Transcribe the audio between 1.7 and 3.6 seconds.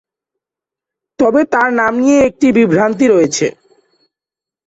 নাম নিয়ে একটি বিভ্রান্তি রয়েছে।